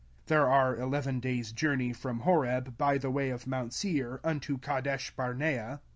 [0.23, 4.57] 05:001:002 (There are eleven days' journey from Horeb by the way of mount Seir unto
[4.57, 5.79] Kadeshbarnea.)